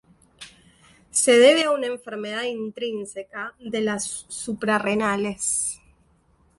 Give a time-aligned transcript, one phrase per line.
[1.11, 5.79] Se debe a una enfermedad intrínseca de las suprarrenales.